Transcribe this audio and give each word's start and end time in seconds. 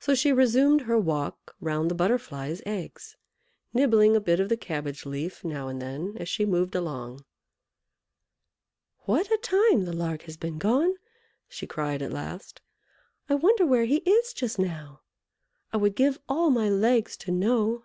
So 0.00 0.14
she 0.14 0.32
resumed 0.32 0.80
her 0.80 0.98
walk 0.98 1.54
round 1.60 1.90
the 1.90 1.94
Butterfly's 1.94 2.62
eggs, 2.64 3.18
nibbling 3.74 4.16
a 4.16 4.18
bit 4.18 4.40
of 4.40 4.48
the 4.48 4.56
cabbage 4.56 5.04
leaf 5.04 5.44
now 5.44 5.68
and 5.68 5.78
then 5.82 6.16
as 6.18 6.26
she 6.30 6.46
moved 6.46 6.74
along. 6.74 7.26
"What 9.00 9.30
a 9.30 9.36
time 9.36 9.84
the 9.84 9.92
Lark 9.92 10.22
has 10.22 10.38
been 10.38 10.56
gone!" 10.56 10.94
she 11.50 11.66
cried, 11.66 12.00
at 12.00 12.14
last. 12.14 12.62
"I 13.28 13.34
wonder 13.34 13.66
where 13.66 13.84
he 13.84 13.96
is 14.08 14.32
just 14.32 14.58
now! 14.58 15.02
I 15.70 15.76
would 15.76 15.96
give 15.96 16.18
all 16.30 16.48
my 16.48 16.70
legs 16.70 17.14
to 17.18 17.30
know!" 17.30 17.84